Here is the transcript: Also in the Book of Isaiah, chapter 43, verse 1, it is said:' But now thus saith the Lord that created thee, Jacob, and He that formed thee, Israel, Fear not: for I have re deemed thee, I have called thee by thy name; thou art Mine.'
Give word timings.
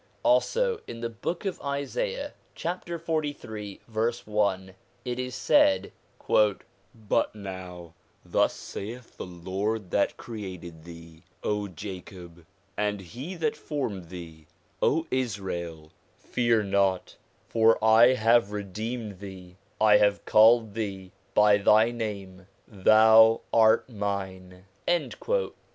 Also 0.23 0.79
in 0.87 1.01
the 1.01 1.11
Book 1.11 1.45
of 1.45 1.61
Isaiah, 1.61 2.33
chapter 2.55 2.97
43, 2.97 3.81
verse 3.87 4.25
1, 4.25 4.73
it 5.05 5.19
is 5.19 5.35
said:' 5.35 5.91
But 6.95 7.35
now 7.35 7.93
thus 8.25 8.53
saith 8.55 9.17
the 9.17 9.27
Lord 9.27 9.91
that 9.91 10.17
created 10.17 10.85
thee, 10.85 11.21
Jacob, 11.75 12.47
and 12.75 12.99
He 12.99 13.35
that 13.35 13.55
formed 13.55 14.09
thee, 14.09 14.47
Israel, 15.11 15.91
Fear 16.17 16.63
not: 16.63 17.15
for 17.47 17.77
I 17.85 18.15
have 18.15 18.51
re 18.51 18.63
deemed 18.63 19.19
thee, 19.19 19.57
I 19.79 19.97
have 19.97 20.25
called 20.25 20.73
thee 20.73 21.11
by 21.35 21.57
thy 21.59 21.91
name; 21.91 22.47
thou 22.67 23.41
art 23.53 23.87
Mine.' 23.87 24.65